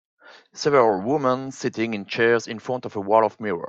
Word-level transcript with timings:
Several 0.53 0.99
women 1.03 1.51
sitting 1.51 1.93
in 1.93 2.07
chairs 2.07 2.47
in 2.47 2.57
front 2.57 2.85
of 2.87 2.95
a 2.95 2.99
wall 3.01 3.23
of 3.23 3.39
mirrors. 3.39 3.59